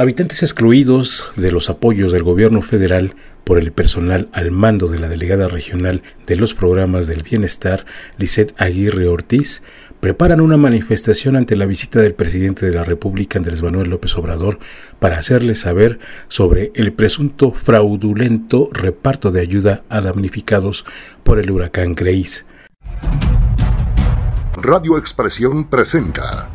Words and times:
Habitantes 0.00 0.42
excluidos 0.42 1.30
de 1.36 1.52
los 1.52 1.68
apoyos 1.68 2.10
del 2.10 2.22
gobierno 2.22 2.62
federal 2.62 3.16
por 3.44 3.58
el 3.58 3.70
personal 3.70 4.30
al 4.32 4.50
mando 4.50 4.88
de 4.88 4.98
la 4.98 5.10
delegada 5.10 5.46
regional 5.46 6.02
de 6.26 6.36
los 6.36 6.54
programas 6.54 7.06
del 7.06 7.22
bienestar, 7.22 7.84
Lisette 8.16 8.54
Aguirre 8.56 9.08
Ortiz, 9.08 9.62
preparan 10.00 10.40
una 10.40 10.56
manifestación 10.56 11.36
ante 11.36 11.54
la 11.54 11.66
visita 11.66 12.00
del 12.00 12.14
presidente 12.14 12.64
de 12.64 12.72
la 12.72 12.82
República, 12.82 13.38
Andrés 13.38 13.62
Manuel 13.62 13.90
López 13.90 14.16
Obrador, 14.16 14.58
para 15.00 15.18
hacerle 15.18 15.54
saber 15.54 16.00
sobre 16.28 16.72
el 16.76 16.94
presunto 16.94 17.52
fraudulento 17.52 18.70
reparto 18.72 19.30
de 19.30 19.42
ayuda 19.42 19.84
a 19.90 20.00
damnificados 20.00 20.86
por 21.24 21.38
el 21.38 21.50
huracán 21.50 21.94
Grace. 21.94 22.46
Radio 24.54 24.96
Expresión 24.96 25.68
presenta 25.68 26.48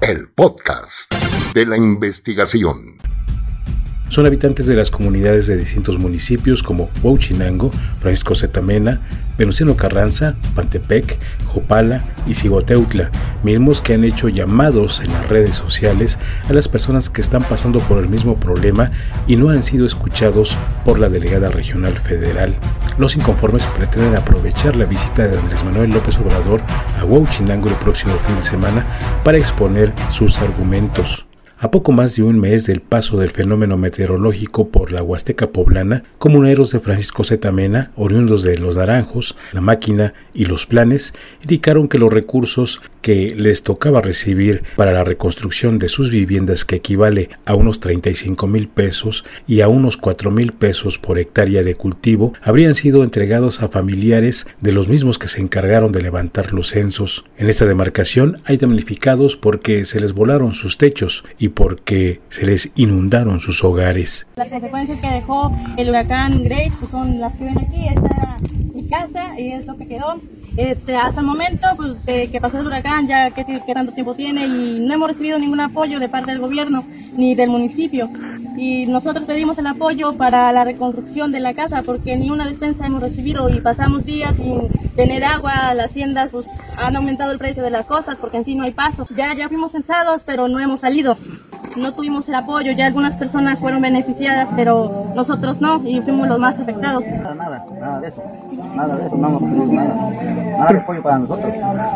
el 0.00 0.28
podcast 0.28 1.21
de 1.52 1.66
la 1.66 1.76
investigación. 1.76 2.96
Son 4.12 4.26
habitantes 4.26 4.66
de 4.66 4.76
las 4.76 4.90
comunidades 4.90 5.46
de 5.46 5.56
distintos 5.56 5.98
municipios 5.98 6.62
como 6.62 6.90
Huachinango, 7.02 7.70
Francisco 7.98 8.34
Zetamena, 8.34 9.00
Venustiano 9.38 9.74
Carranza, 9.74 10.36
Pantepec, 10.54 11.18
Jopala 11.46 12.04
y 12.26 12.34
Cigoteutla, 12.34 13.10
mismos 13.42 13.80
que 13.80 13.94
han 13.94 14.04
hecho 14.04 14.28
llamados 14.28 15.00
en 15.00 15.10
las 15.12 15.30
redes 15.30 15.56
sociales 15.56 16.18
a 16.46 16.52
las 16.52 16.68
personas 16.68 17.08
que 17.08 17.22
están 17.22 17.42
pasando 17.42 17.80
por 17.80 17.96
el 17.96 18.10
mismo 18.10 18.38
problema 18.38 18.90
y 19.26 19.36
no 19.36 19.48
han 19.48 19.62
sido 19.62 19.86
escuchados 19.86 20.58
por 20.84 20.98
la 20.98 21.08
delegada 21.08 21.48
regional 21.48 21.96
federal. 21.96 22.54
Los 22.98 23.16
inconformes 23.16 23.64
pretenden 23.78 24.14
aprovechar 24.14 24.76
la 24.76 24.84
visita 24.84 25.26
de 25.26 25.38
Andrés 25.38 25.64
Manuel 25.64 25.88
López 25.88 26.18
Obrador 26.18 26.60
a 27.00 27.04
Huachinango 27.06 27.70
el 27.70 27.76
próximo 27.76 28.14
fin 28.18 28.36
de 28.36 28.42
semana 28.42 28.86
para 29.24 29.38
exponer 29.38 29.94
sus 30.10 30.38
argumentos. 30.38 31.26
A 31.62 31.70
poco 31.70 31.92
más 31.92 32.16
de 32.16 32.24
un 32.24 32.40
mes 32.40 32.66
del 32.66 32.80
paso 32.80 33.18
del 33.18 33.30
fenómeno 33.30 33.76
meteorológico 33.76 34.70
por 34.70 34.90
la 34.90 35.00
Huasteca 35.00 35.52
poblana, 35.52 36.02
comuneros 36.18 36.72
de 36.72 36.80
Francisco 36.80 37.22
Zetamena, 37.22 37.92
oriundos 37.94 38.42
de 38.42 38.58
Los 38.58 38.78
Naranjos, 38.78 39.36
La 39.52 39.60
Máquina 39.60 40.12
y 40.34 40.46
Los 40.46 40.66
Planes, 40.66 41.14
indicaron 41.40 41.86
que 41.86 42.00
los 42.00 42.12
recursos 42.12 42.82
que 43.00 43.34
les 43.36 43.62
tocaba 43.62 44.00
recibir 44.00 44.64
para 44.74 44.92
la 44.92 45.04
reconstrucción 45.04 45.78
de 45.78 45.86
sus 45.86 46.10
viviendas, 46.10 46.64
que 46.64 46.76
equivale 46.76 47.30
a 47.46 47.54
unos 47.54 47.78
35 47.78 48.48
mil 48.48 48.68
pesos 48.68 49.24
y 49.46 49.60
a 49.60 49.68
unos 49.68 49.96
4 49.96 50.32
mil 50.32 50.52
pesos 50.52 50.98
por 50.98 51.20
hectárea 51.20 51.62
de 51.62 51.76
cultivo, 51.76 52.32
habrían 52.42 52.74
sido 52.74 53.04
entregados 53.04 53.62
a 53.62 53.68
familiares 53.68 54.48
de 54.60 54.72
los 54.72 54.88
mismos 54.88 55.20
que 55.20 55.28
se 55.28 55.40
encargaron 55.40 55.92
de 55.92 56.02
levantar 56.02 56.52
los 56.52 56.70
censos. 56.70 57.24
En 57.36 57.48
esta 57.48 57.66
demarcación 57.66 58.36
hay 58.46 58.56
damnificados 58.56 59.36
porque 59.36 59.84
se 59.84 60.00
les 60.00 60.12
volaron 60.12 60.54
sus 60.54 60.76
techos 60.76 61.22
y 61.38 61.51
porque 61.54 62.20
se 62.28 62.46
les 62.46 62.72
inundaron 62.76 63.40
sus 63.40 63.62
hogares. 63.64 64.26
Las 64.36 64.48
consecuencias 64.48 65.00
que 65.00 65.08
dejó 65.08 65.52
el 65.76 65.90
huracán 65.90 66.44
Grace 66.44 66.72
pues 66.78 66.90
son 66.90 67.20
las 67.20 67.32
que 67.34 67.44
ven 67.44 67.58
aquí. 67.58 67.86
Esta 67.88 68.06
era 68.06 68.36
mi 68.74 68.88
casa 68.88 69.38
y 69.38 69.52
es 69.52 69.66
lo 69.66 69.76
que 69.76 69.86
quedó. 69.86 70.20
Este, 70.56 70.94
hasta 70.96 71.20
el 71.20 71.26
momento 71.26 71.66
pues, 71.76 71.96
que 72.04 72.40
pasó 72.40 72.58
el 72.60 72.66
huracán, 72.66 73.06
ya 73.06 73.30
que, 73.30 73.44
tanto 73.72 73.92
tiempo 73.92 74.14
tiene 74.14 74.46
y 74.46 74.80
no 74.80 74.92
hemos 74.92 75.08
recibido 75.08 75.38
ningún 75.38 75.60
apoyo 75.60 75.98
de 75.98 76.10
parte 76.10 76.32
del 76.32 76.40
gobierno 76.40 76.84
ni 77.16 77.34
del 77.34 77.48
municipio. 77.48 78.10
Y 78.56 78.84
nosotros 78.84 79.24
pedimos 79.24 79.56
el 79.56 79.66
apoyo 79.66 80.12
para 80.12 80.52
la 80.52 80.64
reconstrucción 80.64 81.32
de 81.32 81.40
la 81.40 81.54
casa 81.54 81.82
porque 81.82 82.18
ni 82.18 82.30
una 82.30 82.46
despensa 82.46 82.86
hemos 82.86 83.00
recibido 83.00 83.48
y 83.48 83.60
pasamos 83.60 84.04
días 84.04 84.36
sin 84.36 84.68
tener 84.94 85.24
agua, 85.24 85.72
las 85.72 85.90
tiendas 85.90 86.28
pues 86.30 86.46
han 86.76 86.94
aumentado 86.96 87.32
el 87.32 87.38
precio 87.38 87.62
de 87.62 87.70
las 87.70 87.86
cosas 87.86 88.16
porque 88.20 88.36
en 88.36 88.44
sí 88.44 88.54
no 88.54 88.64
hay 88.64 88.72
paso. 88.72 89.06
Ya, 89.16 89.34
ya 89.34 89.48
fuimos 89.48 89.72
censados 89.72 90.22
pero 90.26 90.48
no 90.48 90.60
hemos 90.60 90.80
salido 90.80 91.16
no 91.76 91.92
tuvimos 91.94 92.28
el 92.28 92.34
apoyo, 92.34 92.72
ya 92.72 92.86
algunas 92.86 93.16
personas 93.16 93.58
fueron 93.58 93.82
beneficiadas, 93.82 94.48
pero 94.56 95.06
nosotros 95.14 95.60
no, 95.60 95.82
y 95.84 96.00
fuimos 96.02 96.28
los 96.28 96.38
más 96.38 96.58
afectados. 96.58 97.04
Nada, 97.06 97.34
nada, 97.34 97.64
nada 97.80 98.00
de 98.00 98.08
eso, 98.08 98.22
nada 98.74 98.96
de 98.96 99.06
eso, 99.06 99.16
no 99.16 99.28
hemos 99.28 99.42
recibido 99.42 99.72
nada, 99.72 99.94
nada 100.58 100.72
de 100.72 100.78
apoyo 100.78 101.02
para 101.02 101.18
nosotros. 101.18 101.52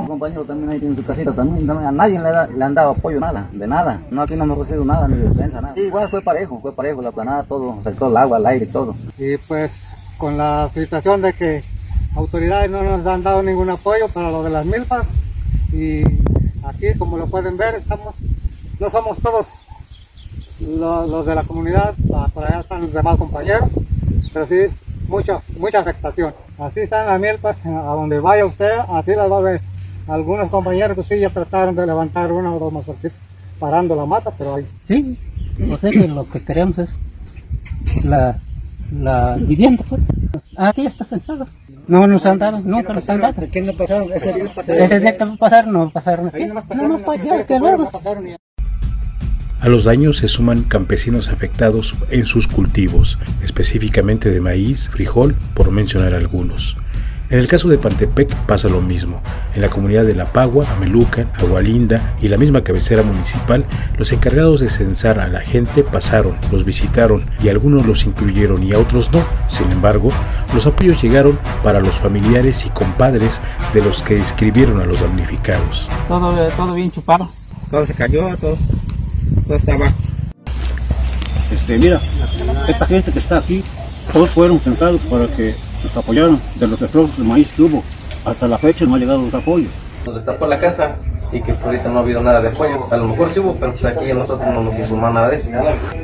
Un 0.00 0.06
compañero 0.06 0.44
también 0.44 0.70
ahí 0.70 0.80
tiene 0.80 0.96
su 0.96 1.04
casita, 1.04 1.32
también, 1.32 1.70
a 1.70 1.92
nadie 1.92 2.18
le, 2.18 2.56
le, 2.56 2.64
han 2.64 2.74
dado 2.74 2.90
apoyo, 2.90 3.20
nada, 3.20 3.46
de 3.52 3.66
nada, 3.66 4.00
no, 4.10 4.22
aquí 4.22 4.34
no 4.34 4.44
hemos 4.44 4.58
recibido 4.58 4.84
nada, 4.84 5.08
ni 5.08 5.16
defensa, 5.16 5.60
nada. 5.60 5.78
igual 5.78 6.08
fue 6.10 6.22
parejo, 6.22 6.58
fue 6.60 6.72
parejo, 6.72 7.02
la 7.02 7.12
planada, 7.12 7.42
todo, 7.44 7.78
saltó 7.82 8.08
el 8.08 8.16
agua, 8.16 8.38
el 8.38 8.46
aire, 8.46 8.66
todo. 8.66 8.94
Y 9.18 9.36
pues, 9.36 9.72
con 10.18 10.36
la 10.36 10.68
situación 10.72 11.22
de 11.22 11.32
que 11.32 11.62
autoridades 12.16 12.70
no 12.70 12.82
nos 12.82 13.06
han 13.06 13.22
dado 13.22 13.42
ningún 13.42 13.70
apoyo 13.70 14.08
para 14.08 14.30
lo 14.30 14.42
de 14.42 14.50
las 14.50 14.66
milpas, 14.66 15.06
y 15.72 16.02
aquí, 16.64 16.98
como 16.98 17.16
lo 17.16 17.26
pueden 17.26 17.56
ver, 17.56 17.76
estamos, 17.76 18.14
no 18.78 18.90
somos 18.90 19.18
todos 19.18 19.46
los, 20.60 21.26
de 21.26 21.34
la 21.34 21.42
comunidad, 21.42 21.94
ah, 22.14 22.28
por 22.32 22.44
allá 22.44 22.60
están 22.60 22.82
los 22.82 22.92
demás 22.92 23.16
compañeros, 23.16 23.68
pero 24.32 24.46
sí, 24.46 24.66
mucha, 25.08 25.40
mucha 25.58 25.80
afectación. 25.80 26.32
Así 26.58 26.80
están 26.80 27.06
las 27.06 27.20
mielpas, 27.20 27.64
a 27.64 27.70
donde 27.70 28.20
vaya 28.20 28.44
usted, 28.44 28.70
así 28.88 29.14
las 29.14 29.30
va 29.30 29.38
a 29.38 29.42
ver. 29.42 29.60
Algunos 30.06 30.50
compañeros 30.50 30.96
que 30.96 31.04
sí 31.04 31.20
ya 31.20 31.30
trataron 31.30 31.74
de 31.74 31.86
levantar 31.86 32.32
una 32.32 32.54
o 32.54 32.58
dos 32.58 32.72
más 32.72 32.84
parando 33.58 33.94
la 33.94 34.06
mata, 34.06 34.32
pero 34.36 34.56
ahí. 34.56 34.66
Sí, 34.86 35.18
o 35.70 35.76
sea 35.76 35.90
que 35.90 36.08
lo 36.08 36.28
que 36.28 36.42
queremos 36.42 36.78
es 36.78 36.96
la, 38.04 38.38
la 38.92 39.36
vivienda, 39.38 39.84
pues. 39.88 40.00
Aquí 40.56 40.86
está 40.86 41.04
censado. 41.04 41.46
No 41.86 42.06
nos 42.06 42.24
han 42.26 42.38
dado, 42.38 42.60
nunca 42.60 42.92
nos 42.92 43.08
han 43.08 43.20
dado. 43.20 43.46
¿Quién 43.50 43.66
no 43.66 43.76
pasaron? 43.76 44.12
Ese, 44.12 44.44
ese 44.66 45.00
día 45.00 45.16
que 45.16 45.26
pasaron, 45.38 45.72
no 45.72 45.90
pasaron 45.90 46.28
aquí. 46.28 46.44
No, 46.44 46.54
nos 46.88 47.02
pasaron, 47.02 48.36
a 49.60 49.68
los 49.68 49.84
daños 49.84 50.16
se 50.16 50.28
suman 50.28 50.62
campesinos 50.62 51.28
afectados 51.28 51.94
en 52.08 52.24
sus 52.24 52.48
cultivos, 52.48 53.18
específicamente 53.42 54.30
de 54.30 54.40
maíz, 54.40 54.88
frijol, 54.90 55.34
por 55.54 55.70
mencionar 55.70 56.14
algunos. 56.14 56.76
En 57.28 57.38
el 57.38 57.46
caso 57.46 57.68
de 57.68 57.78
Pantepec 57.78 58.34
pasa 58.46 58.68
lo 58.68 58.80
mismo. 58.80 59.22
En 59.54 59.60
la 59.62 59.68
comunidad 59.68 60.04
de 60.04 60.16
La 60.16 60.32
Pagua, 60.32 60.66
Amelucan, 60.72 61.30
Agualinda 61.38 62.16
y 62.20 62.26
la 62.26 62.38
misma 62.38 62.64
cabecera 62.64 63.04
municipal, 63.04 63.64
los 63.96 64.10
encargados 64.10 64.60
de 64.60 64.68
censar 64.68 65.20
a 65.20 65.28
la 65.28 65.40
gente 65.40 65.84
pasaron, 65.84 66.36
los 66.50 66.64
visitaron 66.64 67.24
y 67.40 67.48
algunos 67.48 67.86
los 67.86 68.04
incluyeron 68.04 68.64
y 68.64 68.72
a 68.72 68.80
otros 68.80 69.12
no. 69.12 69.22
Sin 69.48 69.70
embargo, 69.70 70.08
los 70.52 70.66
apoyos 70.66 71.00
llegaron 71.02 71.38
para 71.62 71.78
los 71.78 71.94
familiares 72.00 72.66
y 72.66 72.70
compadres 72.70 73.40
de 73.74 73.82
los 73.82 74.02
que 74.02 74.16
inscribieron 74.16 74.80
a 74.80 74.84
los 74.84 75.00
damnificados. 75.00 75.88
Todo, 76.08 76.48
todo 76.48 76.74
bien 76.74 76.90
chupado, 76.90 77.30
todo 77.70 77.86
se 77.86 77.94
cayó, 77.94 78.36
todo 78.38 78.58
estaba. 79.56 79.92
Este, 81.52 81.78
mira, 81.78 82.00
esta 82.68 82.86
gente 82.86 83.12
que 83.12 83.18
está 83.18 83.38
aquí, 83.38 83.64
todos 84.12 84.30
fueron 84.30 84.60
censados 84.60 85.00
para 85.02 85.26
que 85.28 85.54
nos 85.82 85.96
apoyaran 85.96 86.40
de 86.56 86.66
los 86.66 86.78
destrozos 86.78 87.16
de 87.16 87.24
maíz 87.24 87.52
que 87.52 87.62
hubo. 87.62 87.82
Hasta 88.24 88.46
la 88.46 88.58
fecha 88.58 88.84
no 88.84 88.94
han 88.94 89.00
llegado 89.00 89.22
los 89.22 89.34
apoyos. 89.34 89.70
Nos 90.04 90.14
destapó 90.14 90.46
la 90.46 90.58
casa 90.58 90.96
y 91.32 91.40
que 91.40 91.52
pues, 91.52 91.64
ahorita 91.64 91.88
no 91.88 91.98
ha 91.98 92.02
habido 92.02 92.22
nada 92.22 92.40
de 92.40 92.48
apoyo. 92.48 92.76
A 92.90 92.96
lo 92.96 93.04
mejor 93.04 93.30
sí 93.30 93.40
hubo, 93.40 93.54
pero 93.54 93.72
pues, 93.72 93.84
aquí 93.84 94.12
nosotros 94.12 94.46
no 94.52 94.62
nos 94.62 94.78
informó 94.78 95.10
nada 95.10 95.28
de 95.28 95.36
eso. 95.36 95.50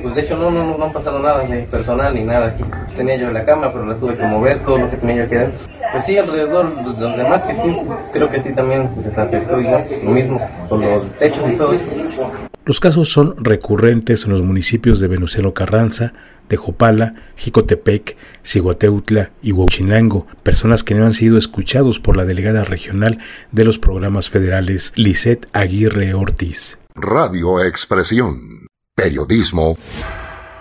Pues 0.03 0.15
de 0.15 0.21
hecho 0.21 0.37
no, 0.37 0.51
no, 0.51 0.77
no 0.77 0.84
han 0.84 0.93
pasado 0.93 1.19
nada, 1.19 1.45
ni 1.45 1.63
personal 1.63 2.15
ni 2.15 2.23
nada 2.23 2.49
aquí. 2.49 2.65
Tenía 2.97 3.17
yo 3.17 3.31
la 3.31 3.45
cama, 3.45 3.73
pero 3.73 3.87
la 3.87 3.95
tuve 3.95 4.17
que 4.17 4.25
mover, 4.25 4.59
todo 4.61 4.78
lo 4.78 4.91
que 4.91 4.97
tenía 4.97 5.17
yo 5.17 5.25
aquí 5.25 5.34
dentro. 5.34 5.59
Pues 5.93 6.05
sí, 6.05 6.19
alrededor, 6.19 6.73
los 6.84 7.17
demás 7.17 7.43
que 7.43 7.55
sí, 7.55 7.77
creo 8.13 8.31
que 8.31 8.41
sí 8.41 8.53
también 8.53 8.91
les 9.05 9.17
afectó 9.17 9.61
igual, 9.61 9.87
lo 10.05 10.11
mismo, 10.11 10.41
con 10.69 10.81
los 10.81 11.11
techos 11.13 11.51
y 11.51 11.57
todo 11.57 11.73
eso. 11.73 12.46
Los 12.66 12.81
casos 12.81 13.09
son 13.09 13.37
recurrentes 13.44 14.25
en 14.25 14.32
los 14.32 14.43
municipios 14.43 14.99
de 14.99 15.06
Venustiano 15.06 15.54
Carranza, 15.54 16.15
de 16.49 16.56
Jopala, 16.56 17.15
Jicotepec, 17.37 18.16
Ciguateutla 18.44 19.31
y 19.41 19.53
Huachinango, 19.53 20.27
personas 20.43 20.82
que 20.82 20.97
no 20.97 21.04
han 21.04 21.12
sido 21.12 21.38
escuchados 21.38 22.00
por 22.00 22.16
la 22.16 22.25
delegada 22.25 22.65
regional 22.65 23.19
de 23.53 23.65
los 23.65 23.78
programas 23.78 24.31
federales 24.31 24.93
Lisette 24.97 25.47
Aguirre 25.53 26.12
Ortiz. 26.15 26.81
Radio 26.97 27.62
Expresión. 27.62 28.66
Periodismo 28.97 29.78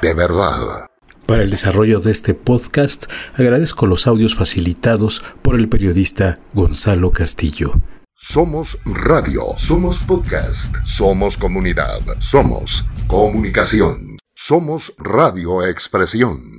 de 0.04 0.14
verdad. 0.14 0.86
Para 1.26 1.42
el 1.42 1.50
desarrollo 1.50 2.02
de 2.02 2.12
este 2.12 2.36
podcast 2.36 3.06
agradezco 3.34 3.88
los 3.88 4.06
audios 4.06 4.36
facilitados 4.36 5.24
por 5.42 5.56
el 5.56 5.70
periodista 5.70 6.38
Gonzalo 6.54 7.12
Castillo. 7.12 7.82
Somos 8.28 8.80
radio, 8.86 9.54
somos 9.56 10.00
podcast, 10.00 10.76
somos 10.84 11.38
comunidad, 11.38 12.02
somos 12.18 12.84
comunicación, 13.08 14.18
somos 14.34 14.92
radio 14.98 15.64
expresión. 15.64 16.55